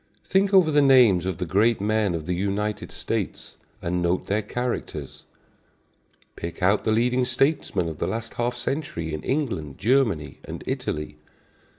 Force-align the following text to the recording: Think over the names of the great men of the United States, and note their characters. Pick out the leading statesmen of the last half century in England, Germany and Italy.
Think 0.25 0.51
over 0.51 0.71
the 0.71 0.81
names 0.81 1.27
of 1.27 1.37
the 1.37 1.45
great 1.45 1.79
men 1.79 2.15
of 2.15 2.25
the 2.25 2.33
United 2.33 2.91
States, 2.91 3.55
and 3.83 4.01
note 4.01 4.25
their 4.25 4.41
characters. 4.41 5.25
Pick 6.35 6.63
out 6.63 6.85
the 6.85 6.91
leading 6.91 7.23
statesmen 7.23 7.87
of 7.87 7.99
the 7.99 8.07
last 8.07 8.33
half 8.33 8.57
century 8.57 9.13
in 9.13 9.21
England, 9.21 9.77
Germany 9.77 10.39
and 10.43 10.63
Italy. 10.65 11.17